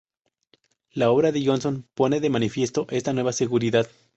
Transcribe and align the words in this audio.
La 0.93 1.11
obra 1.11 1.31
de 1.31 1.43
Jonson 1.45 1.87
pone 1.93 2.19
de 2.19 2.31
manifiesto 2.31 2.87
esta 2.89 3.13
nueva 3.13 3.33
seguridad. 3.33 3.87